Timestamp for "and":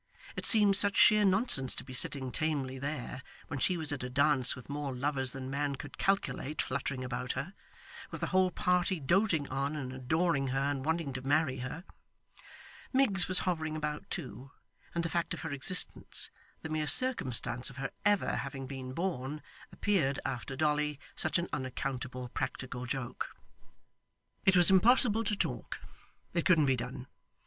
9.75-9.93, 10.59-10.85, 14.95-15.03